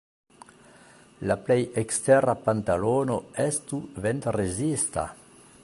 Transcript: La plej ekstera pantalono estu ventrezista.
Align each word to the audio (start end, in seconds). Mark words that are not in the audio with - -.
La 1.31 1.35
plej 1.49 1.57
ekstera 1.81 2.35
pantalono 2.47 3.19
estu 3.47 3.83
ventrezista. 4.07 5.05